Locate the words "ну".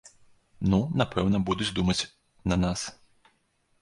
0.71-0.79